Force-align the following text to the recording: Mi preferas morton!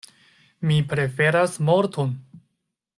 Mi 0.69 0.77
preferas 0.93 1.59
morton! 1.69 2.13